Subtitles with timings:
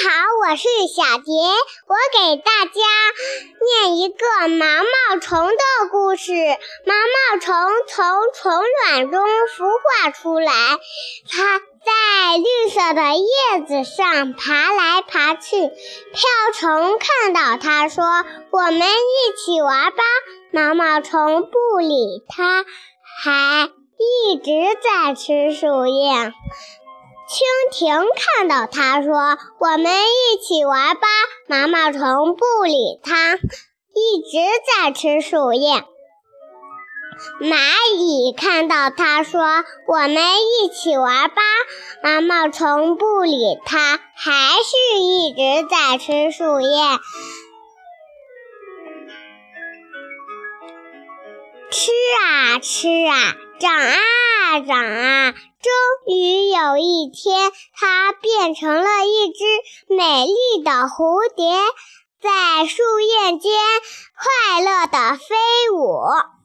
[0.00, 0.10] 好，
[0.48, 1.32] 我是小杰，
[1.88, 2.80] 我给大家
[3.82, 6.32] 念一个毛毛虫的故事。
[6.86, 7.52] 毛毛虫
[7.88, 8.52] 从虫
[8.84, 9.66] 卵中孵
[10.04, 10.52] 化出来，
[11.28, 15.58] 它在绿色的叶子上爬来爬去。
[15.58, 18.04] 瓢虫看到它，说
[18.52, 20.04] ：“我们一起玩吧。”
[20.54, 22.64] 毛毛虫不理它，
[23.24, 23.68] 还
[23.98, 26.32] 一直在吃树叶。
[27.28, 31.06] 蜻蜓看到它，说：“我们一起玩吧。”
[31.46, 35.84] 毛毛虫不理它，一直在吃树叶。
[37.40, 37.58] 蚂
[37.96, 39.42] 蚁看到它，说
[39.86, 41.42] ：“我们一起玩吧。”
[42.02, 46.68] 毛毛虫不理它，还是一直在吃树叶。
[51.70, 51.90] 吃
[52.24, 53.98] 啊吃啊，长啊
[54.66, 55.32] 长啊。
[55.32, 59.44] 终于有一天，它变成了一只
[59.94, 61.44] 美丽的蝴蝶，
[62.20, 63.52] 在树叶间
[64.16, 65.34] 快乐地飞
[65.74, 66.37] 舞。